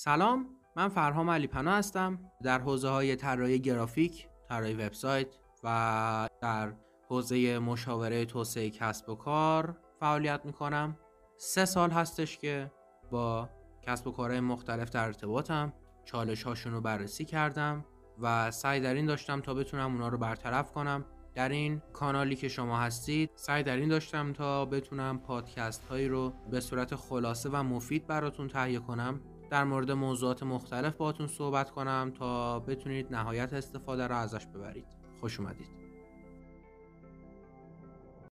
[0.00, 0.46] سلام
[0.76, 2.18] من فرهام علی پناه هستم.
[2.42, 5.26] در حوزه های طراحی گرافیک طراحی وبسایت
[5.64, 6.72] و در
[7.08, 10.96] حوزه مشاوره توسعه کسب و کار فعالیت می‌کنم.
[11.36, 12.70] سه سال هستش که
[13.10, 13.48] با
[13.82, 15.72] کسب و کارهای مختلف در ارتباطم.
[16.04, 17.84] چالش هاشون رو بررسی کردم
[18.18, 21.04] و سعی در این داشتم تا بتونم اونا رو برطرف کنم.
[21.34, 26.32] در این کانالی که شما هستید سعی در این داشتم تا بتونم پادکست هایی رو
[26.50, 29.20] به صورت خلاصه و مفید براتون تهیه کنم.
[29.50, 34.86] در مورد موضوعات مختلف باتون صحبت کنم تا بتونید نهایت استفاده را ازش ببرید.
[35.20, 35.87] خوش اومدید.